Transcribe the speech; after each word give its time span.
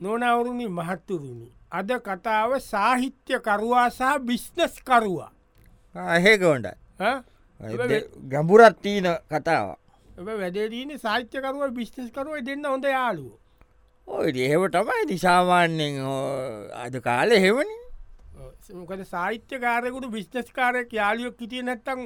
නොනවරුණි 0.00 0.68
මහත්තුරුණි. 0.70 1.48
අද 1.70 1.90
කතාව 2.06 2.56
සාහිත්‍ය 2.62 3.40
කරුවා 3.40 3.88
සහ 3.90 4.18
බිස්්නස් 4.22 4.80
කරුවා 4.82 5.30
අහෙකොන්ට 5.94 6.66
ඈ? 6.66 7.20
ඔබ 7.60 7.92
ගැඹුරත් 8.28 8.82
තිීන 8.82 9.08
කතාව. 9.28 9.76
වැඩදීන 10.20 10.98
සාහිත්‍යකරුව 10.98 11.74
බිස්්නස් 11.74 12.10
කරුව 12.12 12.40
දෙන්න 12.44 12.64
හොඳ 12.64 12.84
යාලුව 12.84 13.32
ඔය 14.08 14.32
ඒව 14.46 14.64
තමයි 14.70 15.04
නිසාමාන්‍යෙන් 15.10 16.00
අද 16.84 16.98
කාලෙ 17.02 17.38
හෙවනි 17.40 17.76
මොකද 18.74 19.04
සාහිත්‍යකාරයකුට 19.12 20.10
බිස්්නස් 20.16 20.52
කාරයක් 20.52 20.92
යාලියොක් 20.92 21.40
හිටිය 21.40 21.62
නැත්තං 21.62 22.04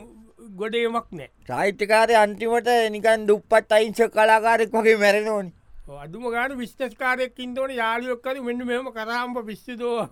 ගොඩේමක් 0.61 1.11
නෑ 1.13 1.31
සාහිත්‍යකාරය 1.49 2.15
අන්තිමට 2.17 2.71
නිකන් 2.97 3.27
දුප්පත් 3.29 3.77
අයිංස 3.79 4.01
කලාකාරෙක් 4.17 4.73
වගේ 4.73 4.97
මැරෙනෝනි 4.97 5.53
අදුම 5.85 6.31
ගාන 6.31 6.57
විස්්ටස් 6.59 6.95
කාරයක් 6.97 7.39
ඉන්දවන 7.39 7.71
යාලියොක්කර 7.73 8.41
මෙන්න 8.43 8.65
මෙම 8.67 8.87
කරාම්ප 8.93 9.37
පිස්්ිතෝ 9.47 10.09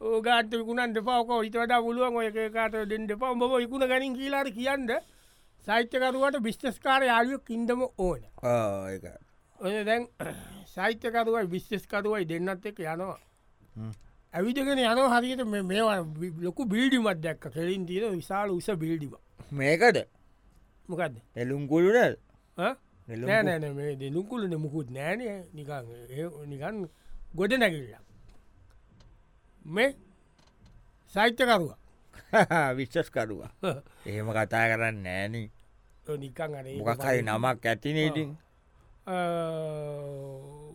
ඕගාට 0.00 0.50
විකුණන් 0.50 0.94
දෙපාක 0.94 1.28
හිතට 1.44 1.56
පුළුවන් 1.84 2.16
ඔය 2.16 2.50
කාට 2.50 2.74
දෙන්න 2.88 3.06
දෙපා 3.06 3.34
බ 3.34 3.62
ඉකුණ 3.62 3.86
ගැනින් 3.88 4.14
කියලාට 4.14 4.50
කියන්න 4.52 4.90
සෛත්‍යකරුවට 5.66 6.40
බිස්්ටස්කාර 6.42 7.02
යාලියොක් 7.02 7.50
ඉන්දම 7.50 7.82
ඕන. 7.98 8.20
ඔය 9.58 9.84
දැන් 9.84 10.08
සෛත්‍යකරුවයි 10.66 11.46
විශ්්චස්කරුවයි 11.46 12.28
දෙන්නත් 12.28 12.66
එක 12.66 12.78
යනවා. 12.80 13.18
ඇවිදගෙන 14.34 14.78
යන 14.78 15.02
හරියට 15.14 15.44
මේ- 15.46 15.62
මේවා 15.62 16.02
ලොකු 16.40 16.64
බිල්ඩිමත් 16.66 17.22
දැක්ක. 17.22 17.50
කෙලින් 17.54 17.86
තියෙන 17.86 18.16
විශාල 18.16 18.50
උස 18.50 18.66
බිල්ඩිම 18.76 19.14
මේකද? 19.52 20.06
මොකක්ද 20.88 21.14
එලුම්කුළුන 21.36 21.96
ඈ? 22.58 22.74
නෑ 23.08 23.42
නෑන 23.42 23.74
මේ 23.74 23.96
දෙනුකුලන 23.96 24.54
මුකුත් 24.56 24.90
නෑන 24.90 25.20
නිකන් 25.52 25.86
නිකන් 26.46 26.76
ගොඩ 27.34 27.52
නැකිල්ල 27.54 27.94
මේ 29.66 29.90
සෛත්‍යකරුව 31.14 31.70
විශ්්චස්කරුවා 32.78 33.50
එහෙම 34.08 34.28
කතා 34.30 34.64
කරන්න 34.70 34.98
නෑන 35.02 35.32
නිකන් 36.18 36.52
මොකක්හරි 36.78 37.22
නමක් 37.22 37.66
ඇතිනේටින් 37.66 38.30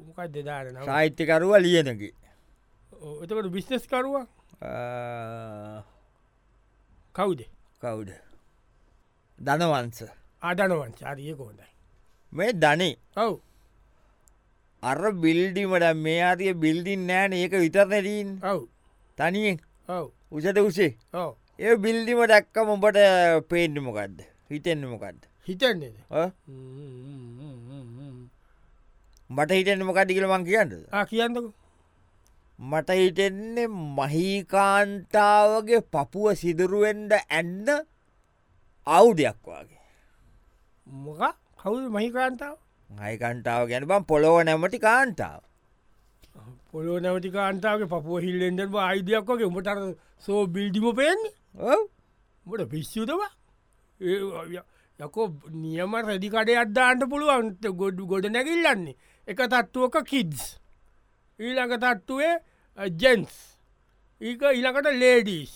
මොකක් 0.08 0.20
දෙදාරන 0.30 0.76
සාහිත්‍යකරුව 0.82 1.54
ලියනකි 1.60 2.10
එතකට 3.22 3.50
බිස්්නස් 3.50 3.86
කරුව 3.88 4.16
කවුද? 7.16 7.40
කවුඩ 7.82 8.12
ධනවන්ස 9.40 10.00
ආදනවන් 10.42 10.94
චාරිය 10.94 11.36
කෝඩයි 11.36 11.73
මේ 12.34 12.52
ධනේ. 12.54 12.96
ඔව්. 13.18 13.34
අර 14.84 15.00
බිල්ඩිමට 15.14 15.86
මේ 15.98 16.22
අතිය 16.24 16.54
බිල්ඩින් 16.56 17.08
නෑන 17.08 17.34
ඒක 17.34 17.54
විතරනැරීන් 17.56 18.30
ඔව්. 18.44 18.60
තනියෙන්. 19.18 19.58
ඔව්. 19.90 20.06
උසට 20.32 20.58
උසේ? 20.60 20.92
ඔව්. 21.14 21.32
ඒ 21.60 21.76
බිල්ඩිම 21.78 22.20
දැක්කම 22.28 22.68
උඹට 22.70 22.98
පේන්ඩමොකක්ද 23.50 24.18
හිතෙන්න්න 24.50 24.88
මොකක්ද 24.88 25.20
හිතන්නේද 25.48 25.96
මට 29.30 29.52
හිතෙන්න්න 29.52 29.86
මොකක්ද 29.86 30.10
කියලමං 30.10 30.46
කියන්නද? 30.46 30.74
කියන්නක. 31.10 31.54
මට 32.60 32.90
හිතෙන්නේ 32.94 33.68
මහිකාන්තාවගේ 33.98 35.82
පපුුව 35.84 36.36
සිදුරුවෙන්ඩ 36.36 37.12
ඇන්න 37.14 37.68
අවුඩයක් 38.88 39.40
වගේ. 39.44 39.82
මොක 40.88 41.43
කවුද 41.64 41.86
මහිකාන්තාව 41.96 42.58
හයිකන්ටාව 42.90 43.62
ගැන 43.70 43.88
බම් 43.90 44.04
පොළොව 44.12 44.38
නැමටි 44.44 44.80
කාන්තාව. 44.80 45.42
පොලෝ 46.72 47.00
නැවති 47.00 47.30
කාන්තාවගේ 47.30 47.90
පපුුව 47.92 48.24
හිල්ලෙන්ඩ 48.26 48.76
අයිඩියක් 48.84 49.28
වගේ 49.30 49.50
උඹට 49.50 49.70
සෝ 50.26 50.42
බිල්ඩිම 50.48 50.88
පේන්නේ? 51.00 51.34
උඹට 52.46 52.70
පිස්සුතවා 52.72 53.32
යකෝ 55.00 55.28
නියම 55.64 55.94
රැඩිකඩේ 56.08 56.58
අද්දාන්ට 56.64 57.04
පුළුවන්ට 57.12 57.66
ගොඩ 57.82 58.00
ගොඩ 58.12 58.26
නැකිල්ලන්නේ 58.36 58.96
එක 59.28 59.44
තත්තුවක 59.54 59.98
කිඩ්ස් 60.12 60.44
ඊළඟ 61.40 61.76
තත්තුවේ 61.84 62.34
ජෙන්ස් 63.02 63.36
ඒක 64.22 64.42
ඊළකට 64.52 64.90
ලේඩීස් 65.04 65.54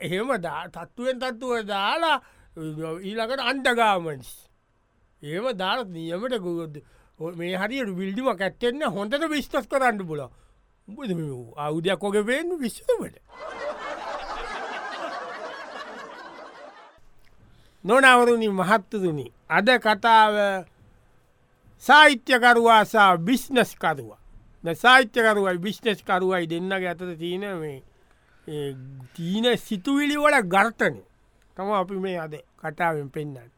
එහෙම 0.00 0.34
දා 0.44 0.62
තත්තුවෙන් 0.76 1.24
තත්තුව 1.24 1.64
දාලා 1.72 2.18
ඊළකට 3.02 3.44
අන්ඩගාමන්ස් 3.52 4.30
ඒම 5.22 5.46
දාල 5.56 5.84
නියමට 5.86 6.38
ගොද 6.38 6.74
මේ 7.36 7.56
හරියට 7.56 7.96
විල්ඩිම 7.96 8.28
කැත්තෙන්න 8.36 8.82
හොඳට 8.88 9.24
විස්්ටස් 9.30 9.66
කරන්න 9.66 10.06
පුල 10.06 10.20
අවුදයක් 11.58 12.04
ෝක 12.04 12.16
පේන්න 12.26 12.50
විශ්වමට 12.60 13.16
නොනවරුණි 17.84 18.48
මහත්තතුනි 18.50 19.26
අද 19.50 19.68
කතාව 19.78 20.34
සාහිත්‍යකරුවාසා 21.82 23.16
බිස්්නස් 23.18 23.76
කරුවා. 23.76 24.18
සාහිත්‍යකරුවයි 24.74 25.58
බිස්්නස් 25.58 26.02
කරුවයි 26.02 26.46
දෙන්නගේ 26.46 26.88
ඇතට 26.88 27.18
තියන 27.18 27.44
මේ 27.58 27.82
ඒ 28.48 28.74
තීන 29.14 29.46
සිතුවිලි 29.58 30.16
වල 30.16 30.36
ගර්තනය 30.44 31.00
තම 31.56 31.70
අපි 31.72 31.96
මේ 31.96 32.18
අද 32.18 32.34
කටාවෙන් 32.56 33.10
පෙන්න්න 33.10 33.36
එ 33.36 33.57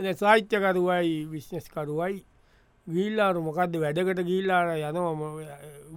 සාහිත්‍යකරුවයි 0.00 1.26
විශ්නස්කරුවයි 1.30 2.24
ගිල්ලාරු 2.86 3.42
මොකක්ද 3.42 3.76
වැඩකට 3.76 4.22
ගිල්ලාර 4.24 4.72
යනවම 4.78 5.20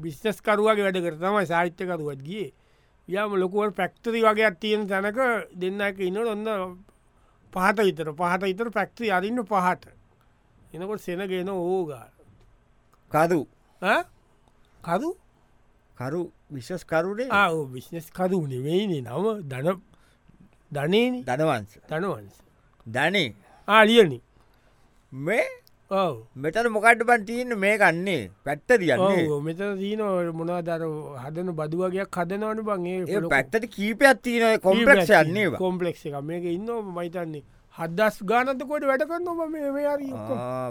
විශ්නස් 0.04 0.42
කරුවගේ 0.42 0.84
වැඩ 0.84 1.00
කර 1.00 1.16
තමයි 1.16 1.46
සාහිත්‍යකරුවත් 1.46 2.22
ගිය. 2.22 2.52
යම 3.08 3.36
ලොකුවට 3.36 3.76
පැක්ටරි 3.76 4.22
වගේ 4.22 4.52
තියෙන 4.60 4.88
තැනක 4.88 5.20
දෙන්න 5.56 5.82
එක 5.82 6.00
ඉන්න 6.00 6.18
ඔන්න 6.18 6.78
පහත 7.54 7.78
විතර 7.80 8.12
පහත 8.14 8.44
ඉතර 8.48 8.72
පැක්ටරි 8.72 9.12
අරින්න 9.12 9.44
පහට. 9.44 9.88
එනකොට 10.74 11.02
සෙනගෙන 11.02 11.50
ඕගාර 11.50 12.12
කරු. 13.12 13.42
කරු? 14.82 15.10
කරු 15.98 16.22
විශ්වස් 16.52 16.84
කරුණේ 16.84 17.32
ආ 17.32 17.50
විශ්නස් 17.72 18.12
කරු 18.12 18.40
නෙවෙයිනේ 18.48 19.02
නම. 19.02 19.26
දන 19.44 19.80
ධනේන. 20.72 21.24
ධනවන්ස 21.24 21.80
තනවන්ස 21.88 22.36
ධනේ 22.86 23.43
ආලියනි. 23.68 24.22
මේ? 25.12 25.46
මෙතන 26.36 26.68
මොකට 26.72 27.04
බන් 27.06 27.26
තියන්න? 27.26 27.56
මේ 27.58 27.78
කන්නේ 27.78 28.30
පැත්ත 28.44 28.68
තියන්නේ. 28.68 29.40
මෙත 29.42 29.62
දීන 29.80 30.02
මොනාදර 30.34 30.86
හදන 31.24 31.56
බදුවගයක් 31.56 32.18
හදනවන 32.18 32.62
බං 32.68 32.86
ඒ 32.92 33.22
පැත්තට 33.34 33.68
කීපයක් 33.76 34.22
තියන 34.22 34.60
කොම්පලක්ෂ 34.60 35.12
යන්නේ 35.22 35.50
කොම්පලෙක්් 35.58 36.06
එක 36.06 36.22
මේක 36.24 36.46
ඉන්න 36.52 36.70
මයිතන්නේ 36.96 37.44
හදස් 37.76 38.20
ගානතකොට 38.30 38.84
වැඩ 38.90 39.04
කරන්න 39.10 39.28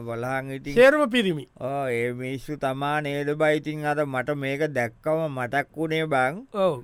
බලහංඉති 0.07 0.75
සේරම 0.75 1.03
පිරිමි. 1.11 1.49
ඒ 1.61 2.13
මිස්සු 2.13 2.57
තමා 2.57 3.01
නේද 3.01 3.31
බයිතින් 3.39 3.85
අද 3.87 4.01
මට 4.07 4.37
මේක 4.37 4.63
දැක්කම 4.77 5.29
මටක් 5.29 5.77
වුණේ 5.77 6.07
බං 6.07 6.35
ඔව 6.55 6.75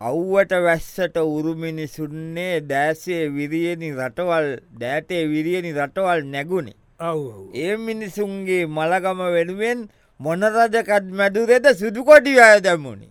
අව්වට 0.00 0.52
වැස්සට 0.64 1.16
උරුමිනිසුන්නේ 1.18 2.60
දෑසේ 2.62 3.22
විරියනි 3.28 3.88
රටවල් 3.92 4.48
දෑටේ 4.80 5.22
විරියනි 5.28 5.72
රටවල් 5.74 6.22
නැගුණේ. 6.24 6.76
ඒ 7.54 7.76
මිනිසුන්ගේ 7.78 8.66
මළගම 8.68 9.20
වෙනුවෙන් 9.36 9.88
මොනරජකත් 10.20 11.04
මැදුරෙද 11.12 11.66
සුදුකොටි 11.74 12.38
අය 12.40 12.60
දැම්මුණි. 12.60 13.08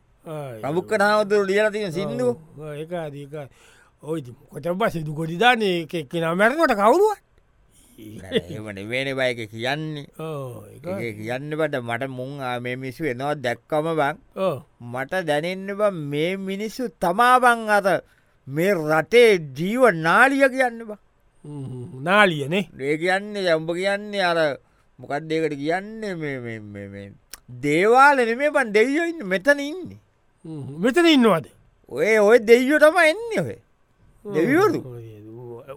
ප්‍රමුක්ක 0.61 0.91
නාවතුර 0.97 1.45
ලියලතින 1.45 1.91
සිින්දු. 1.91 2.27
අදක 2.59 3.49
ඔයි 4.03 4.35
කොටබ 4.51 4.81
සිදු 4.89 5.11
කොටිදානය 5.13 5.87
කෙක්කෙන 5.87 6.25
මැරකට 6.37 6.73
කවුරුව 6.73 7.15
එමට 7.97 8.80
වෙන 8.91 9.09
බයක 9.19 9.40
කියන්නේ. 9.52 10.06
ඒ 11.02 11.12
කියන්න 11.19 11.50
බට 11.59 11.81
මට 11.81 12.03
මුං 12.18 12.31
මේ 12.62 12.75
මිසු 12.75 13.03
එනවා 13.13 13.35
දැක්කම 13.46 13.88
බං. 14.00 14.16
මට 14.94 15.14
දැනෙන්න 15.29 15.70
බ 15.79 15.82
මේ 16.14 16.32
මිනිස්සු 16.38 16.84
තමාබං 17.03 17.70
අත 17.78 17.88
මේ 18.47 18.73
රටේ 18.73 19.29
ජීව 19.58 19.84
නාලිය 20.05 20.46
කියන්න 20.55 20.79
බා. 20.90 20.99
නාලියනේ. 22.08 22.66
ඒ 22.79 22.97
කියන්නේ 22.97 23.53
යම්ඹ 23.58 23.70
කියන්නේ 23.79 24.23
අර 24.32 24.40
මොකක් 25.00 25.14
දෙකට 25.29 25.53
කියන්නේ? 25.64 27.11
දේවාල 27.64 28.17
නෙමේ 28.29 28.53
බන් 28.55 28.73
දෙවියෝ 28.78 29.05
ඉන්න 29.11 29.26
මෙතන 29.34 29.59
ඉන්නේ. 29.70 30.00
මෙතන 30.84 31.08
ඉන්නවාද? 31.16 31.46
ඔය 31.91 32.17
ඔය 32.20 32.40
දෙවියෝ 32.50 32.79
තම 32.79 32.97
එන්නේ 33.11 33.41
ඔය 33.46 33.58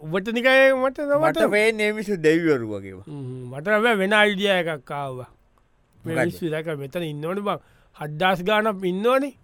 දෙවිවරු 0.01 0.17
උබටනිකය 0.17 0.73
මට 0.75 0.99
මට 1.21 1.51
වේ 1.51 1.73
නමිසු 1.73 2.17
දෙවිවරු 2.17 2.67
වගේවා 2.73 3.05
මට 3.51 3.67
වැ 3.85 3.97
වෙන 3.97 4.13
අයිඩිය 4.13 4.49
එකක් 4.49 4.85
කාව 4.85 5.27
දැක 6.51 6.67
මෙතන 6.79 7.03
ඉන්නවන 7.03 7.41
බං. 7.45 7.59
හද්දාස් 7.97 8.43
ගානක් 8.43 8.85
ඉන්නවනේ. 8.85 9.35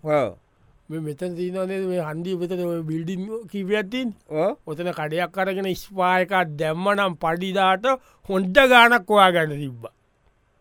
මෙතන 0.89 1.37
තිීනනේ 1.37 1.81
මේ 1.87 2.01
හන්දී 2.01 2.37
පත 2.37 2.53
බිල්ඩින් 2.89 3.23
කිවතින් 3.51 4.15
ඔව්. 4.29 4.57
ඔතන 4.67 4.93
කඩයක් 4.93 5.31
කරගෙන 5.33 5.75
ස්පායකක් 5.75 6.33
දැම්මනම් 6.57 7.17
පඩිදාට 7.17 7.87
හොන්ට 8.29 8.57
ගානක් 8.73 9.09
වා 9.09 9.31
ගැන 9.33 9.51
තිබ්බ. 9.51 9.83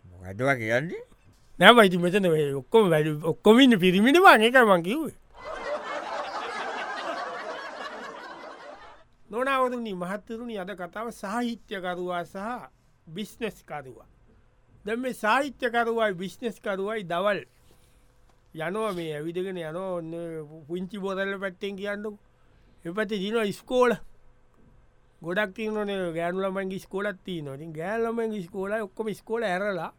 මොකදවා 0.04 0.56
කියන්නේ? 0.56 1.04
නැවයිති 1.60 1.98
මෙතන 1.98 2.26
ඔක්කොම 2.62 2.90
වැඩ 2.90 3.24
ඔක්කොමින්න 3.24 3.80
පිරිමිට 3.80 4.18
වාන 4.24 4.42
එක 4.42 4.56
මං 4.56 4.84
කිව්වේ 4.84 5.16
නොනවරුණි 9.30 9.94
මහත්තරුණි 9.94 10.60
අද 10.60 10.72
කතාව 10.74 11.08
සාහිත්‍යකරුවා 11.14 12.24
සහ 12.26 12.38
බිස්්නස්කරුවා. 13.08 14.08
දැ 14.86 14.96
මේ 14.96 15.14
සාහිත්‍යකරුවයි 15.16 16.14
බිස්්නස්කරුවයි 16.14 17.04
දවල් 17.04 17.40
යනවා 18.56 18.92
මේ 18.94 19.16
ඇවිදගෙන 19.16 19.58
යනෝ 19.60 19.96
ඔන්න 19.98 20.12
පුංචි 20.68 20.98
බොදල්ල 21.00 21.40
පැත්තෙන් 21.40 21.76
කියන්නු 21.76 22.12
එපති 22.86 23.20
දින 23.24 23.54
ස්කෝල 23.54 23.92
ගොඩක් 25.22 25.56
තියන 25.56 25.76
ගෑනුලමන්ගේ 26.16 26.80
ස්කෝලත්ති 26.80 27.42
නොතින් 27.42 27.74
ගෑල්ලමගේ 27.74 28.44
ස්කෝල 28.44 28.72
ඔක්කොම 28.78 29.10
ස්කෝල 29.14 29.44
ඇරලා 29.44 29.92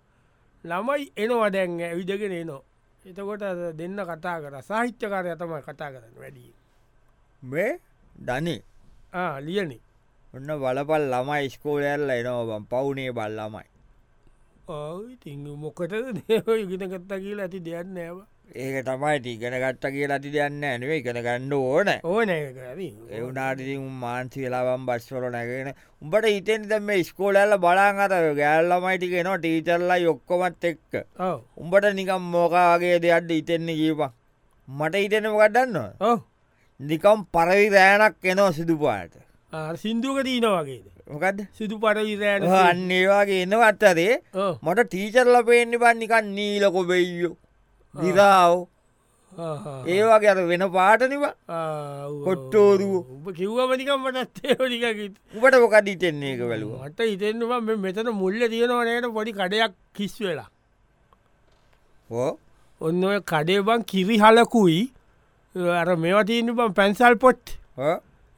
ළමයි 0.64 1.12
එනවා 1.16 1.50
දැන් 1.52 1.80
ඇවිදගෙන 1.80 2.32
එනවා. 2.32 2.62
එතකොට 3.04 3.42
දෙන්න 3.78 3.98
කතා 4.04 4.40
කර. 4.40 4.54
සාහිත්‍යකාරය 4.62 5.36
තමයි 5.36 5.62
කතා 5.62 5.90
කරන්න 5.92 6.16
වැඩිය 6.16 6.52
මේ 7.42 7.72
ධනි 8.18 8.56
ලියනේ. 9.46 9.80
ඔන්න 10.34 10.48
බලපල් 10.60 11.04
ළමයි 11.12 11.50
ස්කෝලඇල්ල 11.50 12.10
එනවා 12.10 12.60
පවුනේ 12.70 13.12
බල් 13.12 13.36
ළමයි. 13.40 13.66
ති 15.22 15.36
මොකට 15.36 15.92
ඉගෙන 15.92 16.90
ගත්තා 16.90 17.18
කියලා 17.18 17.46
ඇති 17.46 17.60
දෙයක් 17.60 17.86
නෑව 17.86 18.18
ඒක 18.54 18.84
තමයි 18.86 19.18
ටිගෙන 19.20 19.54
ගත්ත 19.62 19.90
කියලා 19.94 20.16
ඇති 20.16 20.30
දෙයන්න 20.34 20.64
ඇනුවේ 20.64 20.98
ඉගෙන 20.98 21.18
ගන්න 21.22 21.52
ඕන. 21.52 21.88
ඕන 22.04 22.30
එවුනාටති 22.30 23.78
මාන්සි 24.02 24.44
වෙලාවම් 24.44 24.86
බස්වල 24.86 25.26
නැගෙන 25.30 25.72
උඹට 26.02 26.26
හිතෙන් 26.26 26.68
දැම 26.68 26.90
ස්කෝලල්ල 27.04 27.58
බලාන් 27.58 27.98
අත 28.00 28.14
ගෑල්ලමයිටික 28.40 29.16
නවා 29.22 29.38
ටීචර්ලා 29.38 29.98
යොක්කොමත් 29.98 30.64
එක්ක. 30.64 30.92
උඹට 31.56 31.90
නිකම් 31.94 32.22
මෝකාගේ 32.34 32.96
දෙයක්ට 33.02 33.30
ඉතෙන්නේ 33.30 33.76
කීපා 33.76 34.12
මට 34.68 34.94
හිතෙනම 35.04 35.36
ගඩන්න 35.40 35.76
නිකම් 36.80 37.24
පරවි 37.32 37.68
රෑනක් 37.70 38.24
එනවා 38.24 38.52
සිදුපාට 38.52 39.14
සිින්දුවක 39.82 40.18
දීනවාගේද 40.28 40.86
මොකද 41.08 41.38
සිදු 41.58 41.76
පරවි 41.78 42.14
රෑන 42.20 42.46
අන්නේවාගේ 42.60 43.42
එනවත්තරේ 43.46 44.14
මට 44.62 44.86
ටීචර්ල 44.86 45.36
පේෙන්න්න 45.48 45.78
පන්නිකන් 45.82 46.32
නීලකො 46.36 46.80
බෙයියෝ 46.90 47.36
දිරාව. 47.94 48.66
ඒවාගේ 49.86 50.30
අර 50.32 50.40
වෙන 50.50 50.64
පාටනිව 50.76 51.24
කොට්ටෝරුව. 52.26 52.94
උප 53.14 53.26
කිව්වමනිකම් 53.38 54.04
මටත්තේලික 54.04 54.84
උපට 55.36 55.56
මොකද 55.64 55.88
ඉතෙන්නේ 55.94 56.34
එක 56.34 56.42
වැලුව 56.50 56.74
මට 56.82 57.08
ඉතෙන්වා 57.14 57.60
මෙතන 57.84 58.10
මුල්ල 58.22 58.40
තියෙනවනයට 58.52 59.08
පොඩි 59.16 59.36
කඩයක් 59.40 59.72
කිස් 59.96 60.14
වෙලා. 60.20 60.50
ඕ 62.10 62.32
ඔන්න 62.80 63.04
ඔය 63.04 63.18
කඩේ 63.32 63.62
බං 63.62 63.84
කිරි 63.92 64.18
හලකුයි 64.24 64.80
අර 65.56 65.96
මෙවතින්න 65.96 66.52
බම් 66.52 66.72
පැන්සල් 66.74 67.16
පොට් 67.16 67.56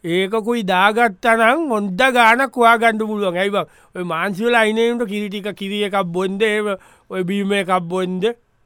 ඒකකුයි 0.05 0.63
දාගත්තනම් 0.63 1.73
ඔොන්ද 1.73 2.03
ගානක් 2.17 2.55
වා 2.55 2.77
ගණඩ 2.79 3.03
පුළුවන් 3.03 3.37
ඇයිබ 3.37 3.57
ඔය 3.97 4.05
මාන්සිවල 4.05 4.55
අයිනයට 4.55 5.03
කිරිටික 5.05 5.49
කිරිය 5.57 5.87
එකක් 5.89 5.99
බොන්ද 6.07 6.43
ඔය 7.11 7.23
බීම 7.25 7.53
එකක් 7.53 7.73
බොන්ද? 7.83 8.25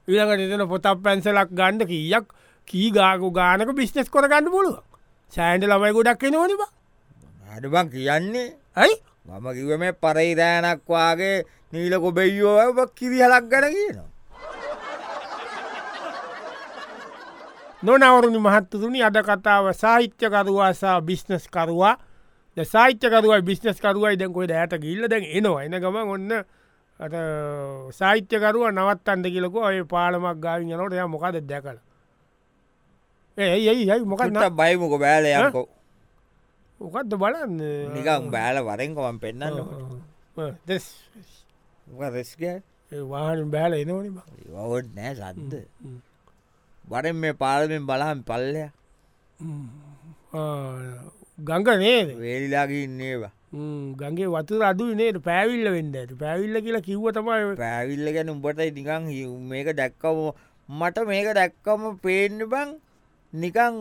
ඉළඟට 0.09 0.45
එතන 0.47 0.67
පොතක් 0.69 1.01
පැන්සලක් 1.03 1.51
ගණ්ඩ 1.51 1.89
කියක් 1.89 2.27
කී 2.69 2.91
ගාකු 2.93 3.33
ගානක 3.33 3.73
බිස්්නෙස් 3.75 4.11
කොර 4.11 4.29
ගන්න 4.29 4.53
පුළුව 4.53 4.77
සෑන්ඩ 5.33 5.65
ළමයි 5.65 5.97
ගොඩක් 5.97 6.29
නොනිබ 6.29 6.63
අඩබං 7.49 7.89
කියන්නේ. 7.91 8.53
ඇයි? 8.77 8.95
මම 9.27 9.47
කිව 9.57 9.73
මේ 9.79 9.93
පරයිරෑනක් 9.95 10.85
වගේ 10.87 11.45
නීල 11.73 11.95
කොබෙයියෝ 12.01 12.87
කිරිහලක් 12.99 13.45
ගැන 13.49 13.73
කියනවා 13.73 14.12
නොනවරුණි 17.83 18.41
මහත්තතුනි 18.47 19.03
අද 19.03 19.17
කතාව 19.29 19.67
සාහිත්‍යකරවාසා 19.83 21.01
බිස්්නස්කරවා. 21.09 21.95
ද 22.57 22.65
සාහිත්‍යකරුවයි 22.65 23.43
බිස්්නස්කරුවයි 23.51 24.17
දැකොයි 24.23 24.53
ඇයට 24.55 24.75
ගිල්ල 24.85 25.09
දැන් 25.13 25.25
එනවා. 25.39 25.63
එන 25.67 25.75
ගම 25.83 25.97
ඔන්න 26.17 26.31
සාහිත්‍යකරුව 27.99 28.69
නවත් 28.71 29.09
අන්ද 29.09 29.27
කියලක 29.35 29.57
ඔය 29.69 29.83
පාලමක් 29.95 30.39
ගාවින් 30.45 30.71
යනට 30.75 30.95
ය 30.95 31.09
මොකද 31.15 31.41
දැකල? 31.51 31.79
ඒයි 33.39 33.89
යයි 33.89 34.05
මොකක්ට 34.05 34.39
බයිමක 34.61 34.95
බෑලයකෝ 35.05 35.67
මොකක්ද 36.81 37.13
බලන්න? 37.25 37.59
නිකම් 37.97 38.31
බෑල 38.31 38.63
වරෙන්කොම 38.69 39.19
පෙන්න්න 39.19 39.43
වාහන 43.11 43.51
බෑල 43.51 43.73
එනවනි 43.81 44.11
ඔවුත් 44.55 44.87
නෑ 44.97 45.15
සද්ද 45.19 45.55
වරෙන් 46.93 47.17
මේ 47.23 47.39
පාලමෙන් 47.43 47.87
බලහම් 47.91 48.21
පල්ලය 48.29 48.65
ගංග 51.49 51.69
නේද? 51.85 52.09
වේලිලාගේ 52.23 52.83
ඉන්නේවා 52.89 53.33
ගගේ 54.01 54.29
වතුර 54.35 54.63
අඩු 54.65 54.85
නේට 54.95 55.19
පැවිල්ල 55.25 55.67
වෙන්නට 55.75 56.13
පැවිල්ල 56.23 56.57
කියලා 56.65 56.87
කිව්ව 56.89 57.07
තමයි 57.17 57.57
පැවිල්ල 57.57 58.07
ගැන 58.15 58.33
උඹට 58.35 58.63
නිකං 58.79 59.11
මේක 59.51 59.69
දැක්කම 59.81 60.19
මට 60.69 60.97
මේක 61.11 61.29
දැක්කම 61.41 61.83
පේන්න 62.05 62.39
බං 62.53 62.71
නිකං 63.33 63.75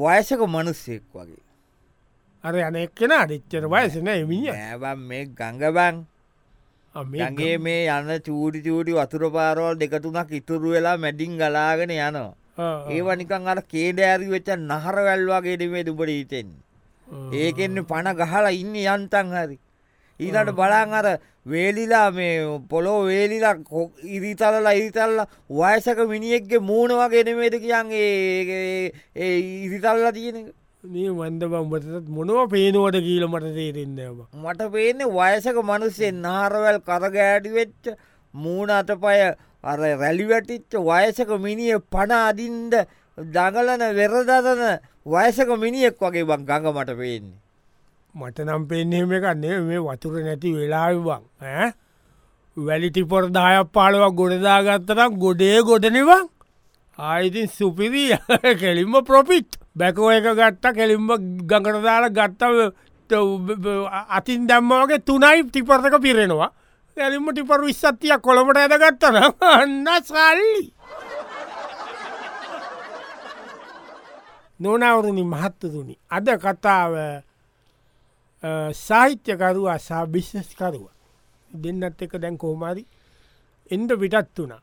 වයසක 0.00 0.40
මනුස්සෙක් 0.46 1.04
වගේ. 1.14 1.42
අර 2.44 2.54
යන 2.54 2.76
එක්කෙන 2.84 3.12
අඩිච්චර 3.12 3.64
වයසන 3.66 4.08
මිනි 4.30 4.48
ඇබම් 4.50 5.00
මේ 5.08 5.24
ගංගබං 5.38 5.96
යගේ 6.94 7.56
මේ 7.58 7.82
යන්න 7.90 8.10
චූඩි 8.26 8.62
චූඩි 8.66 8.92
වතුර 8.94 9.24
පාරවල් 9.30 9.74
දෙකතුනක් 9.76 10.30
ඉතුරු 10.32 10.68
වෙලා 10.74 10.96
මැඩින් 10.96 11.34
ගලාගෙන 11.40 11.90
යනවා 11.90 12.37
ඒව 12.58 13.08
නිකං 13.16 13.48
අර 13.48 13.60
කේඩ 13.64 14.00
ඇරි 14.02 14.26
වෙච්ච 14.28 14.48
නහර 14.56 14.96
වැල්වාගේ 15.00 15.56
දෙමේ 15.56 15.84
දුබට 15.84 16.10
හිතෙන් 16.10 16.50
ඒකෙන්න 17.34 17.84
පණ 17.84 18.16
ගහලා 18.16 18.52
ඉන්න 18.52 18.74
යන්තන් 18.76 19.32
හරි. 19.32 19.58
ඊට 20.20 20.50
බලාන් 20.52 20.92
අර 20.92 21.06
වේලිලා 21.46 22.10
මේ 22.10 22.58
පොලෝ 22.68 23.00
වේලිලා 23.06 23.54
ඉරිතලලා 24.10 24.74
ඉරිතල්ල 24.74 25.20
වයසක 25.50 25.98
මිනිියෙක්ගේ 26.08 26.60
මූුණ 26.60 26.98
වගේ 27.00 27.24
නෙමේද 27.24 27.58
කියන්ගේ 27.58 28.92
ඒ 29.16 29.34
ඉරිතල්ලා 29.64 30.12
තියෙන 30.12 30.52
මේ 30.84 31.10
වන්ද 31.10 31.42
බම්බටත් 31.46 32.10
මොනව 32.10 32.50
පේනුවට 32.50 32.98
කියීලමට 32.98 33.48
තේරෙන්න්නම 33.54 34.20
මට 34.42 34.70
පේන්නේ 34.72 35.12
වයසක 35.16 35.58
මනුස්සෙන් 35.64 36.22
නාරවැල් 36.22 36.80
කරගෑඩි 36.82 37.50
වෙච්ච 37.52 37.94
මූුණ 38.34 38.70
අතපය 38.72 39.18
අර 39.64 39.78
රැලිවැටිච්ච 39.78 40.78
වයසක 40.80 41.30
මිනිිය 41.38 41.78
පණ 41.90 42.12
අදින්ද 42.20 42.74
දඟලන 43.18 43.84
වෙරදදන 43.92 44.62
වයසක 45.06 45.50
මිනිියෙක් 45.56 45.98
වගේ 45.98 46.24
බං 46.24 46.44
ගඟ 46.44 46.72
මට 46.72 46.96
පේන්නේ. 46.96 47.38
මට 48.14 48.38
නම් 48.40 48.66
පෙන්නේම 48.66 49.12
එකන්නේ 49.12 49.60
මේ 49.62 49.80
වතුර 49.80 50.14
නැති 50.20 50.54
වෙලාවන් 50.54 51.22
වැලිටි 52.56 53.04
පොර 53.04 53.30
දායක් 53.30 53.72
පාලවක් 53.72 54.14
ගොඩදාගත්තනම් 54.14 55.18
ගොඩේ 55.18 55.62
ගොඩනිවන් 55.62 56.28
ආයිතින් 56.98 57.48
සුපිරී 57.48 58.18
කෙලින්ම 58.60 58.94
ප්‍රොපිට් 59.04 59.58
බැකෝ 59.76 60.10
එක 60.10 60.26
ගත්තා 60.32 60.72
කෙලින්ම 60.72 61.10
ගඟට 61.44 61.82
දාලා 61.82 62.10
ගත්තව 62.10 62.58
අතින් 64.10 64.46
දැම්මවගේ 64.46 64.98
තුනයි 65.00 65.44
ටිපර්තක 65.44 66.00
පිරෙනවා. 66.00 66.50
ඇලින්ම 66.98 67.30
ටිපර 67.30 67.62
විස්සත්තියක් 67.62 68.20
කොළමට 68.22 68.58
ඇදගත්තන 68.58 69.16
අන්න 69.50 69.88
සල්ලි 70.02 70.64
නොනවරුණි 74.60 75.24
මහත්තතුනි 75.24 75.94
අද 76.10 76.28
කතාව 76.38 76.94
සාහිත්‍යකරුවා 78.76 79.78
සා 79.80 80.06
බිශ්නස්කරුව 80.08 80.86
දෙන්නත් 81.50 82.02
එක 82.02 82.12
දැන් 82.18 82.38
කෝමාරි 82.38 82.84
එන්ඩ 83.70 83.90
පිටත් 83.96 84.38
වුණා 84.38 84.60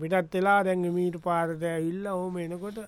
පිටත් 0.00 0.34
වෙලා 0.34 0.60
දැන් 0.62 0.86
මීට 0.90 1.16
පාරතය 1.22 1.72
ඉල්ල 1.82 2.06
හෝම 2.08 2.38
එනකොට 2.38 2.78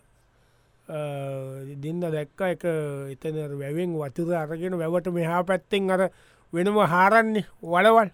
දෙන්න 1.78 2.00
දැක්ක 2.02 2.40
එක 2.47 2.64
එතන 3.12 3.37
වැැවෙන් 3.52 3.92
වතුර 3.95 4.35
අරගෙන 4.35 4.76
වැවට 4.76 5.12
මෙහා 5.12 5.42
පැත්තෙන් 5.45 5.90
අර 5.90 6.02
වෙනම 6.52 6.78
හාරන්නේ 6.87 7.45
වලවල් 7.62 7.99
අර 8.02 8.11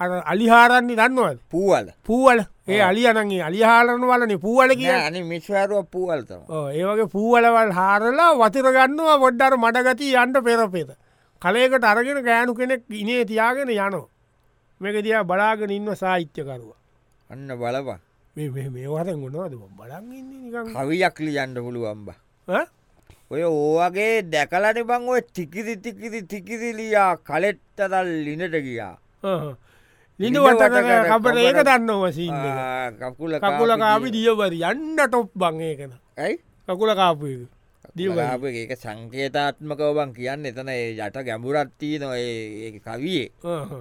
අලිහාරන්නේ 0.00 0.96
දන්නවද? 0.96 1.38
පූවල. 1.50 1.86
පූවල. 2.02 2.40
ඒ 2.68 2.80
අලියනගේ 2.80 3.42
අලිහාරන 3.42 4.00
වලන 4.02 4.32
පූවල 4.40 4.74
කිය 4.74 4.90
අනි 4.90 5.22
මිස්වාරුව 5.24 5.86
පූවල්තම 5.90 6.42
ඒවගේ 6.72 7.08
පූවලවල් 7.14 7.72
හාරලා 7.72 8.32
වතිර 8.40 8.66
ගන්නවා 8.76 9.16
වොඩ්ඩර 9.24 9.56
මඩගති 9.56 10.12
යන්ට 10.14 10.36
පෙරපේත 10.46 10.90
කලේකට 11.42 11.84
අරගෙන 11.84 12.20
ගෑනු 12.24 12.54
කෙනෙක් 12.54 12.82
ඉනේ 12.92 13.24
තියාගෙන 13.24 13.70
යනෝ 13.70 14.06
මේක 14.80 14.96
දියා 15.04 15.24
බලාගෙන 15.24 15.70
ඉන්න 15.70 15.94
සාහිත්‍යකරුව. 15.94 16.72
අන්න 17.30 17.48
බලපා 17.60 17.98
මේ 18.36 18.48
වරන් 18.88 19.18
ගොනවද 19.24 19.54
බලන් 19.78 20.12
ඉන්න 20.12 20.30
කවියක් 20.74 21.16
ලියන්න 21.20 21.56
පුළුවම්බ 21.56 22.08
ඔය 23.30 23.42
ඕවගේ 23.44 24.22
දැකලට 24.24 24.84
බං 24.86 25.08
ඔය 25.08 25.20
ටිකිරි 25.22 25.74
ටිකිරි 25.76 26.22
ටිකිරිලියා 26.22 27.16
කලෙට්ටදල් 27.18 28.14
ලිනට 28.26 28.56
ගියා 28.60 28.94
ලිඳ 30.20 30.36
ලිඳ 30.36 30.44
වට 30.46 30.62
වට 30.62 31.08
කබට 31.08 31.38
ඒක 31.38 31.54
කබට- 31.54 31.66
දන්න 31.68 31.90
වසින්න 32.02 32.34
ආ, 32.36 32.90
කකුල 32.92 33.32
කකුල 33.38 33.70
කාපි 33.78 34.08
දියවර. 34.12 34.52
යන්න 34.62 34.96
ටොප් 34.98 35.30
බං 35.34 35.60
ඒකන. 35.62 35.92
ඇයි? 36.16 36.36
කකුල 36.68 36.90
කාපු 36.94 37.24
ඒක 38.46 38.72
සංකේතාත්මකව 38.76 39.88
බං 39.96 40.10
කියන්න 40.12 40.44
එතන 40.46 40.68
ඒ 40.68 40.92
යට 40.98 41.16
ගැඹුරත්තිී 41.20 41.98
නො 41.98 42.12
ඒ 42.14 42.70
කවියේ. 42.78 43.30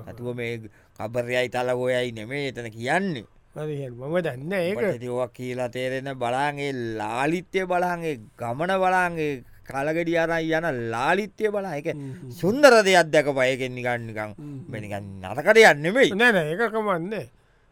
ඇතුව 0.08 0.31
මේ 0.36 0.55
කබරයයි 1.00 1.50
තලවොයයි 1.50 2.12
නෙමේ 2.12 2.48
එතන 2.48 2.72
කියන්නේ. 2.72 3.25
මම 3.55 4.15
දන්න 4.17 4.53
ඒක. 4.53 4.77
ඒක් 4.79 5.34
කියලා 5.34 5.69
තේරෙන 5.69 6.10
බලාගේ 6.15 6.72
ලාලිත්‍යය 6.98 7.65
බලාගේ 7.65 8.15
ගමන 8.38 8.72
බලාගේ 8.77 9.43
කලගෙඩි 9.69 10.17
අර 10.17 10.31
යන 10.41 10.65
ලාලිත්‍යය 10.91 11.51
බලා. 11.51 11.75
එක. 11.77 11.93
සුන්දර 12.31 12.73
දෙයක් 12.83 13.11
දැක 13.11 13.27
පයගෙන් 13.29 13.75
නිගන්නිකං 13.75 14.33
හ්ම්. 14.33 14.65
මෙනිකන් 14.67 15.05
නරකට 15.21 15.57
යන්නෙමයි 15.63 16.09
නැන 16.13 16.35
ඒක 16.43 16.71
කමන්න. 16.73 17.13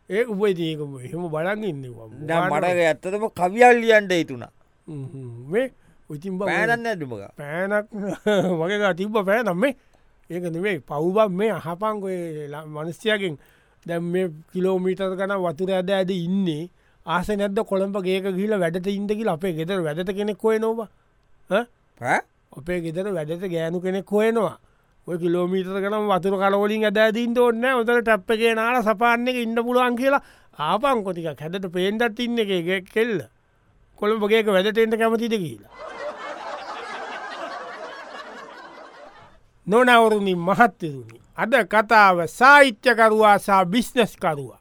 ඒක 0.09 0.27
උපයිතියකම 0.29 0.93
එහෙම 0.99 1.27
බලන් 1.29 1.63
ඉන්නවා 1.63 2.07
මටක 2.07 2.79
ඇත්තටම 2.83 3.27
කවියල්ලියන්ට 3.33 4.11
ඉතුුණා 4.13 4.51
මේ 5.51 5.67
උතින් 6.09 6.39
පෑනන්න 6.39 6.87
ඇටමක 6.87 7.13
පෑනක් 7.35 7.87
වගේ 8.59 8.93
තිබ්බ 8.99 9.15
පෑනම් 9.25 9.57
මේ. 9.57 9.75
ඒක 10.29 10.43
නෙවෙයි 10.45 10.79
පව්බම් 10.81 11.31
මේ 11.33 11.51
අහපංකොය 11.51 12.17
මනස්්‍යයකින් 12.67 13.37
දැම් 13.85 14.03
මේ 14.13 14.27
කිලෝමීටර් 14.51 15.15
කන 15.15 15.33
වතුර 15.39 15.71
ඇද 15.71 15.89
ඇද 15.91 16.11
ඉන්නේ. 16.11 16.69
ආස 17.05 17.27
නැද 17.31 17.59
කොළඹ 17.63 17.97
ගේක 18.03 18.25
ගිල 18.35 18.53
වැඩට 18.59 18.87
ඉන්දකි 18.89 19.27
අපේ 19.27 19.53
ගෙතර 19.53 19.79
වැඩට 19.81 20.11
කෙනෙක් 20.13 20.37
කොය 20.37 20.59
නොව 20.59 20.87
අපේ 22.01 22.81
ගෙතර 22.81 23.11
වැඩට 23.13 23.47
ගෑනු 23.49 23.81
කෙනෙක් 23.81 24.11
හොයනවා. 24.11 24.57
ඔය 25.07 25.17
කිලෝමීටර 25.17 25.81
කනම් 25.81 26.09
වතුර 26.11 26.35
කලවලින් 26.37 26.85
ඇදීන්ට 26.85 27.39
ඔන්න 27.39 27.65
ඔතර 27.65 28.01
ටැප්පගේ 28.01 28.53
නාල 28.55 28.83
සපාන්න 28.83 29.27
එක 29.27 29.35
ඉන්න 29.35 29.55
පුළුවන් 29.55 29.95
කියලා 29.95 30.21
ආපං 30.59 31.03
කොතික 31.03 31.27
හැදට 31.41 31.67
පේන්ඩත් 31.73 32.19
ඉන්න 32.19 32.39
එක 32.39 32.89
කෙල්ල. 32.93 33.21
කොළඹගේක 33.99 34.45
වැඩටෙන්ට 34.45 34.97
කැමතිද 34.97 35.33
කියලා. 35.33 35.71
නොනවරුණි 39.67 40.35
මහත්තරුණි 40.37 41.19
අද 41.37 41.53
කතාව 41.67 42.25
සාහිත්‍යකරවා 42.29 43.37
සහ 43.39 43.65
බිස්නස්කරවා 43.65 44.59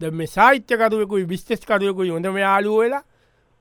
ද 0.00 0.10
මේ 0.10 0.26
සාහිත්‍යකරුවකුයි 0.26 1.24
බිස්්ටස්කරුවකුයි 1.24 2.10
හොඳම 2.10 2.36
යාලු 2.38 2.76
වෙලා 2.78 3.07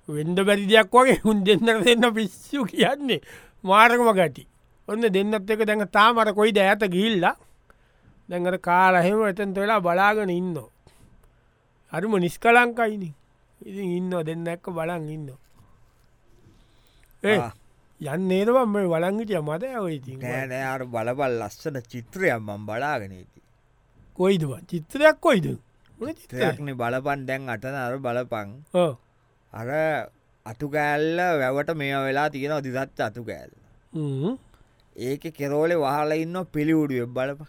වෙන්ඩ 0.09 0.39
බැරි 0.41 0.65
දෙයක් 0.67 0.91
වගේ 0.91 1.19
හුන් 1.23 1.43
දෙන්න 1.43 1.65
දෙන්න 1.83 2.05
පිස්සු 2.13 2.65
කියන්නේ 2.65 3.19
මාරකම 3.63 4.09
ගැටි 4.13 4.47
ඔන්න 4.87 5.03
දෙන්නත් 5.09 5.49
එක 5.49 5.61
දැඟ 5.61 5.85
තාමර 5.89 6.33
කොයිද 6.33 6.57
ඇත 6.59 6.83
ගිල්ලා 6.89 7.35
දැඟට 8.29 8.61
කාලහෙම 8.61 9.21
එතන්ට 9.25 9.57
වෙලා 9.57 9.79
බලාගෙන 9.81 10.31
ඉන්න 10.31 10.57
හරිම 11.93 12.17
නිස්කලංකයිනි 12.17 13.09
ඉතින් 13.61 13.95
ඉන්න 13.97 14.13
දෙන්න 14.23 14.47
එක්ක 14.47 14.69
බලන් 14.71 15.07
ඉන්න 15.09 15.29
ඒ 17.23 17.39
යන්න 18.01 18.31
ඒදවම් 18.31 18.77
වලංගිටිය 18.85 19.41
මත 19.41 19.73
ඔයිති 19.79 20.17
නෑනෑ 20.17 20.65
අර 20.65 20.85
බලබල් 20.87 21.39
ලස්සන 21.41 21.81
චිත්‍රයක් 21.85 22.39
මම් 22.39 22.65
බලාගෙන 22.65 23.13
ඇති 23.13 23.41
කොයිදව 24.17 24.51
චිත්‍රයක් 24.65 25.19
කොයිද? 25.19 25.47
ත්‍රයක්න 26.29 26.71
බලපන් 26.75 27.25
දැන් 27.25 27.49
අටන 27.49 27.75
අර 27.77 27.97
බලපං 27.99 28.53
අර 29.53 29.69
අතුකෑල්ල 30.45 31.19
වැවට 31.39 31.75
මේ 31.75 32.03
වෙලා 32.05 32.29
තියෙන 32.29 32.63
දිසත් 32.63 32.99
අතු 33.01 33.23
කෑල්ල 33.23 33.53
ඒක 34.95 35.23
කෙරෝලෙ 35.33 35.75
වහල 35.75 36.11
ඉන්න 36.15 36.37
පිළිවුඩුව 36.53 37.09
බලප 37.09 37.41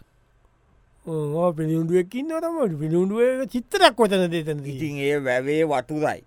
පිළිුඩුවකින් 1.55 2.27
නතමට 2.29 2.79
පිළිුඩුව 2.79 3.45
චිත්‍රයක් 3.47 3.95
කොතන 3.95 4.25
දෙතන 4.27 4.59
ඉතින් 4.65 4.97
ඒ 4.99 5.17
වැවේ 5.19 5.63
වතුරයි. 5.65 6.21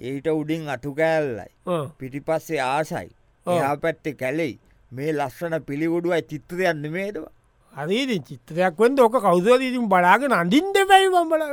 ඒට 0.00 0.26
උඩින් 0.30 0.68
අතු 0.68 0.94
කෑල්ලයි 0.94 1.50
පිටිපස්සේ 1.98 2.60
ආසයි. 2.62 3.10
එයා 3.46 3.76
පැත්තෙ 3.76 4.14
කැලෙයි. 4.14 4.58
මේ 4.92 5.12
ලස්සන 5.12 5.54
පිළිවුඩුවයි 5.62 6.22
චිත්‍රයන්න 6.24 6.90
මේදවා 6.90 7.32
අරේද 7.72 8.10
චිත්‍රයක් 8.26 8.74
වද 8.76 8.98
ඕක 9.00 9.16
කවුදර 9.18 9.62
ඉතින් 9.62 9.88
බලාගෙන 9.88 10.32
අඳින්ට 10.32 10.76
පැයි 10.88 11.10
බල 11.10 11.44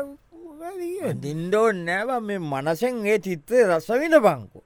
දින්ඩෝ 1.16 1.72
නෑව 1.80 2.10
මේ 2.22 2.40
මනසෙන් 2.42 2.96
ඒ 3.06 3.18
චිත්‍රය 3.20 3.60
රසවින 3.70 4.16
බංකු. 4.20 4.60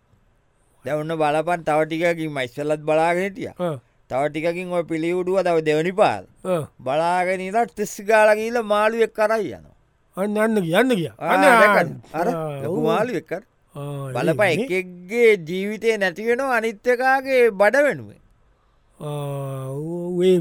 දැවන්න 0.86 1.14
බලපන් 1.22 1.62
තවටිකකින් 1.68 2.32
මයිස්සලත් 2.32 2.82
බලාගෙනටිය 2.82 3.50
තවටිකකින් 4.10 4.72
ඔය 4.72 4.84
පිළිවුඩුව 4.84 5.38
තව 5.44 5.58
දෙවනි 5.62 5.94
පාල් 5.94 6.24
බලාගෙනීට 6.80 7.76
තෙස්සි 7.76 8.04
ගාලගීල 8.04 8.58
මාළුවෙක් 8.64 9.14
කරයි 9.14 9.52
යන 9.54 9.66
අන්න 10.18 10.38
අන්න 10.38 10.56
කියන්න 10.62 10.92
කිය 10.92 11.12
අර 12.14 12.28
මාලු 12.88 13.12
එක්ක 13.22 13.32
බලප 14.16 14.42
එකෙක්ගේ 14.56 15.30
ජීවිතය 15.50 15.98
නැතිවෙන 15.98 16.42
අනිත්‍යකාගේ 16.50 17.44
බඩ 17.52 17.84
වෙනුවේ 17.88 18.20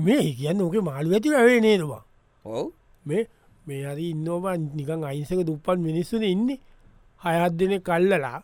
මේ 0.00 0.24
කියන්න 0.38 0.62
ඕක 0.62 0.76
මාළු 0.82 1.14
ඇති 1.14 1.34
ඇවේ 1.34 1.60
නේදවා 1.60 2.02
ඔව්. 2.44 2.66
මේ 3.04 3.26
මේ 3.70 3.84
අරි 3.86 4.06
ඉන්නෝබන් 4.14 4.62
නිකං 4.76 5.02
අයිසක 5.04 5.40
දුප්පන් 5.48 5.78
මිනිස්සුන 5.88 6.22
ඉන්නේ. 6.24 6.58
හයත් 7.22 7.52
දෙනෙ 7.58 7.78
කල්ලලා 7.80 8.38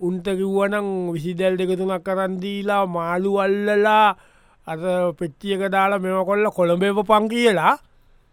උන්ට 0.00 0.26
කිව්වනං 0.38 0.88
විසිදැල් 1.14 1.54
දෙක 1.56 1.72
තුනක් 1.78 2.04
කරන්දීලා 2.06 2.82
මාළු 2.88 3.32
අල්ලලා 3.44 4.06
අත 4.66 4.82
පෙච්චියක 5.18 5.62
දාලා 5.68 5.98
මෙම 5.98 6.18
කොල්ල 6.24 6.44
කොළඹේප 6.50 7.00
පං 7.06 7.24
කියලා. 7.28 7.74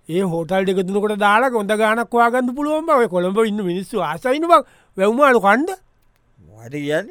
ඒ 0.10 0.24
හෝටල් 0.24 0.64
දෙකතුනකට 0.68 1.20
දාලා 1.20 1.52
කොඳ 1.52 1.72
ගානක් 1.74 2.14
වාගන්න 2.14 2.56
පුළුවන් 2.58 2.86
බව 2.90 3.02
කොළඹ 3.16 3.40
ඉන්න 3.50 3.62
මිනිස්සු 3.70 3.98
ආසයින 4.02 4.46
බක් 4.52 4.64
වැව්මාලු 4.98 5.40
කණ්ඩ 5.40 5.72
වට 6.40 6.76
කියන්න? 6.76 7.08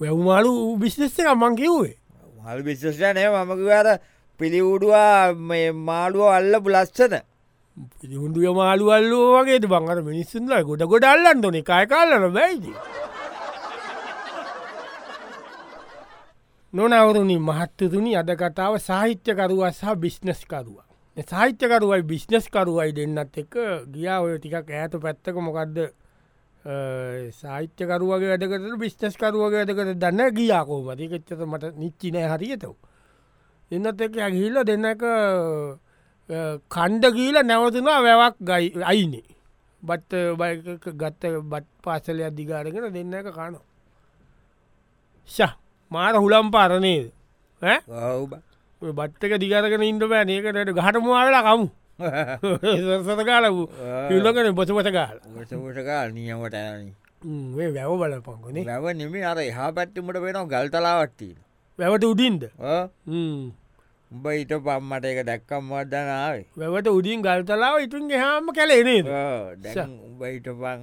වැව්මාලු 0.00 0.52
බිස්නෙස්ස 0.78 1.18
මං 1.34 1.56
කිව්වේ. 1.56 1.96
මල් 2.38 2.60
විශෂනය 2.66 3.22
මමකිවාර 3.28 3.88
පිළිවුඩුවා 4.40 5.32
මාළුව 5.88 6.28
අල්ල 6.28 6.54
පුලස්සන 6.64 7.14
පිළිහුන්ඩුව 7.72 8.56
මාළු 8.56 8.90
අල්ලෝ 8.92 9.26
වගේ 9.36 9.60
බංගර 9.64 9.98
මිනිස්සුන්ල 10.08 10.52
ගොඩ 10.68 10.82
ගොඩ 10.92 11.04
අල්ලන්න 11.04 11.44
ොන 11.44 11.56
එකය 11.60 11.86
කල්ලන 11.92 12.26
බැයිද? 12.34 12.66
නොනවරුණි 16.74 17.36
මහත්තතුනි 17.40 18.12
අද 18.16 18.30
කතාව 18.42 18.76
සාහිත්‍යකරුවා 18.80 19.72
සහ 19.72 19.96
බිස්්නස්කරුවා. 19.96 20.86
සාහිත්‍යකරුවයි 21.16 22.02
බිස්්නස්කරුවයි 22.12 22.92
දෙන්නත් 22.92 23.36
එක 23.38 23.52
ගියා 23.94 24.20
ඔය 24.20 24.38
ටිකක් 24.38 24.70
ඇත 24.72 24.94
පැත්තක. 25.04 25.36
මොකක්ද 25.38 25.76
සාහිත්‍යකරුවගේ 27.40 28.28
වැඩකට 28.32 28.78
බිස්්ටස්කරුවගේ 28.78 29.64
වැඩකට 29.64 30.00
දන්න 30.02 30.36
ගියාකෝ 30.36 30.80
මතිකච්චත 30.84 31.40
මට 31.46 31.72
නිච්චිනය 31.76 32.20
හරියතව 32.32 32.76
එන්නත් 33.70 34.00
එක 34.06 34.16
ඇගහිල්ල 34.18 34.60
දෙන්න 34.64 34.84
එක 34.84 35.02
කණ්ඩ 36.28 37.04
කියීල 37.16 37.38
නැවතුනා 37.42 37.98
වැවක් 38.02 38.36
ගයි 38.42 38.72
අයිනේ. 38.84 39.26
බත් 39.82 40.12
ගත්ත 40.94 41.22
බත් 41.44 41.66
පාසලයක් 41.82 42.34
දිගාරගෙන 42.36 42.88
දෙන්න 42.94 43.14
එක 43.14 43.28
කන 43.34 43.58
ශ 45.28 45.40
මාර 45.92 46.14
හුලම් 46.16 46.50
පාරනේද 46.50 47.12
ඔව් 47.62 48.34
බත්තක 48.82 49.38
දිගරගෙන 49.38 49.82
ඉන්ඩ 49.82 50.04
බෑ 50.08 50.26
ඒකට 50.28 50.74
ගහටමවාලා 50.78 51.46
කමු. 51.48 51.68
සතකාලපු 52.00 53.62
පිල්ලකන 54.08 54.54
බොසපත 54.54 54.88
කාල 54.96 55.16
ටකා 55.44 56.02
නියමට 56.08 56.56
වැව 57.56 57.92
බලපංගනේ 58.00 58.64
වැව 58.66 58.86
නිමි 58.96 59.20
අර 59.24 59.38
එහා 59.40 59.70
පැත්තිමට 59.72 60.18
වෙන 60.24 60.38
ගල්තලාවට්ටී 60.52 61.34
වැවට 61.78 62.04
උඩින්ද 62.04 62.42
උඹ 64.12 64.26
ඊට 64.28 64.52
පම්මට 64.58 65.06
එක 65.06 65.20
දැක්කම් 65.26 65.68
වදනාවේ 65.70 66.44
වැවට 66.56 66.88
උඩින් 66.90 67.22
ගල්තලාව 67.22 67.76
ඉතුන් 67.84 68.10
හාම 68.16 68.50
කැලේනේද 68.52 69.08
උඹ 70.02 70.22
ඊට 70.26 70.48
පං 70.54 70.82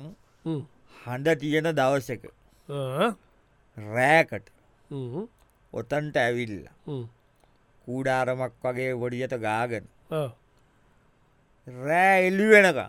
හඬ 1.02 1.40
තියෙන 1.42 1.70
දවසක 1.74 2.24
රෑකට 3.78 4.50
ඔතන්ට 5.74 6.18
ඇවිල්ල 6.18 6.58
කූඩාරමක් 7.88 8.54
වගේ 8.64 8.92
ගොඩියට 8.96 9.38
ගාගෙන 9.40 9.86
රෑ 11.68 12.20
එල්ලි 12.26 12.52
වෙනක 12.52 12.80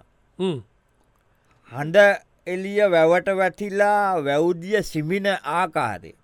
හඬ 1.73 1.99
එලිය 2.47 2.81
වැවට 2.91 3.35
වැටිලා 3.37 4.05
වැෞද්දිය 4.25 4.83
සිමින 4.85 5.27
ආකාරය 5.33 6.15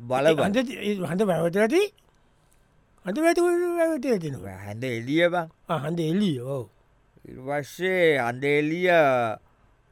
බලබ 0.00 0.44
හඳ 0.44 1.26
වැවට 1.26 1.58
ඇති 1.58 1.82
අද 3.08 3.16
වැට 3.18 3.38
වැටතිනවා 3.40 4.56
හැඳ 4.58 4.84
එලිය 4.86 5.22
බං. 5.28 5.46
හඳ 5.76 6.00
එල්ලිය 6.02 6.38
ඕ 6.46 6.64
වස්සේ 7.46 8.18
අන්ද 8.20 8.44
එලිය 8.46 8.88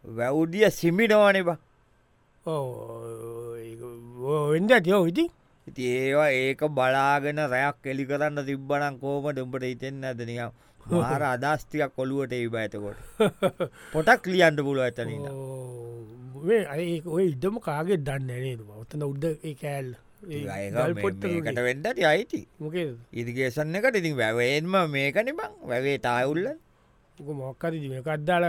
වැෞදිය 0.04 0.68
සිමිනවන 0.70 1.38
බා. 1.48 1.58
එන්ද 4.56 4.70
ඇතියෝ 4.70 5.06
ඉති 5.06 5.24
ඉති 5.66 5.82
ඒවා 5.94 6.30
ඒක 6.34 6.60
බලාගෙන 6.70 7.40
රැයක් 7.46 7.86
එලි 7.86 8.04
කරන්න 8.06 8.44
තිබ්බනම් 8.46 9.00
කෝම 9.00 9.24
ඩම්පට 9.28 9.64
හිතෙන් 9.64 10.04
ඇදනියම් 10.04 10.50
මාර 10.92 11.22
අදස්තියක් 11.24 11.94
කොළුවට 11.96 12.32
ඒ 12.32 12.48
බඇතකොට 12.48 12.98
පොටක් 13.92 14.26
ලියන්ට 14.26 14.60
පුළුව 14.60 14.84
ඇතනන්න 14.84 15.24
ඔය 17.08 17.24
ඉඩම 17.26 17.56
කාගේ 17.60 17.98
දන්න 17.98 18.26
නේද? 18.26 18.60
ඔත්තන 18.80 19.02
උද්ද 19.02 19.24
ඒ 19.26 19.54
කෑල් 19.56 19.88
කට 20.22 21.58
වෙන්ඩට 21.66 21.98
අයිති. 22.04 22.40
මොකේ 22.60 22.94
ඉදිගේසන්න 23.12 23.74
එකට 23.74 23.96
ඉතින් 23.96 24.16
වැවයෙන්ම 24.16 24.74
මේකන 24.90 25.28
බං. 25.36 25.52
වැවේ 25.62 25.98
තායුල්ල 25.98 26.46
මොක්කරි 27.18 27.78
එකක්දාල 27.92 28.44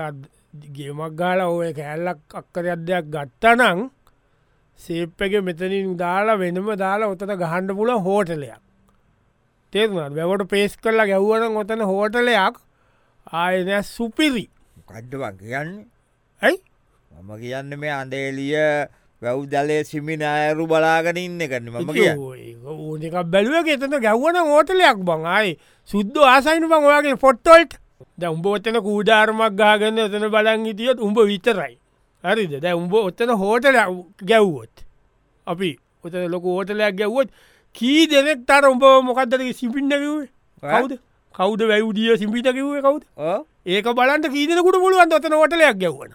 ගේමක් 0.74 1.16
ගාල 1.16 1.40
ඔය 1.42 1.74
කෑල්ලක් 1.74 2.20
අක්කර 2.34 2.66
අධ්‍යයක් 2.76 3.06
ගත්තනං 3.14 3.90
සේප්පක 4.80 5.34
මෙතනින් 5.44 5.98
දාලා 5.98 6.38
වෙනම 6.38 6.70
දාලා 6.78 7.10
ඔතන 7.10 7.34
ගහන්ඩ 7.36 7.76
පුල 7.76 7.92
හෝටලයක්. 8.08 8.62
තේරුණත් 9.74 10.16
වැවට 10.16 10.50
පේස් 10.50 10.78
කරලා 10.78 11.10
ගැව්වන 11.12 11.58
ඔතන 11.62 11.82
හෝටලයක් 11.92 12.56
ආයනය 13.34 13.84
සුපිරි. 13.84 14.46
කඩ්ඩවක් 14.88 15.36
කියන්නේ? 15.40 15.86
ඇයි? 16.42 16.58
මම 17.12 17.32
කියන්න 17.42 17.80
මේ 17.80 17.92
අන්දේලිය 17.92 18.56
වැව් 19.22 19.42
දලේ 19.52 19.84
සිමිනායරු 19.90 20.68
බලාගෙන 20.72 21.18
ඉන්න 21.18 21.42
කරන 21.52 21.70
මම 21.72 21.92
කිය 21.94 22.10
ඕනක 22.12 23.16
බැලුව 23.34 23.70
එතන 23.76 23.98
ගැව්වන 24.06 24.38
හෝටලයක් 24.50 25.00
බං. 25.10 25.26
අයි 25.38 25.58
සුද්ද 25.90 26.18
ආසයින 26.34 26.68
බං 26.72 26.88
ඔයාගේ 26.90 27.18
ෆොට්ටොල්ට් 27.24 27.74
ද 28.20 28.30
උඹ 28.30 28.46
ඔත්තන 28.54 28.78
කූඩාරමක් 28.88 29.58
ගාගන්න 29.62 30.04
එතන 30.06 30.28
බලන් 30.36 30.70
හිටියත් 30.70 31.02
උඹ 31.08 31.18
විතරයි. 31.32 31.74
හරිද? 32.24 32.54
දැ 32.62 32.76
උඹ 32.82 32.94
ඔත්තන 32.94 33.34
හෝටල 33.44 33.82
ගැව්වොත් 34.32 34.86
අපි 35.48 35.72
ඔතන 36.06 36.30
ලොක 36.36 36.46
හෝටලයක් 36.54 37.02
ගැව්වොත් 37.02 37.34
කී 37.76 38.08
දෙනෙක් 38.14 38.46
තර 38.46 38.70
උඹ 38.74 38.86
මොකක්දර 39.10 39.42
සිපින්නකිවේ 39.62 40.30
කවුද? 40.64 40.98
කවුද 41.36 41.62
වැැව්දිය 41.70 42.18
සිිපිට 42.18 42.54
කිවේ 42.54 42.82
කවුද? 42.86 43.04
ඒක 43.66 43.88
බලන්ට 43.98 44.30
කීදෙනකුට 44.36 44.78
පුළුවන් 44.84 45.18
ඔතන 45.20 45.40
හොටලයක් 45.42 45.78
ගැව්වන 45.82 46.14